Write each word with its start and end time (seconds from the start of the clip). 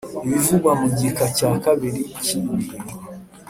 Ibivugwa 0.25 0.71
mu 0.79 0.87
gika 0.97 1.25
cya 1.37 1.49
kabiri 1.63 1.99
cy 2.23 2.31
iyi 2.37 2.43
ngingo 2.59 2.93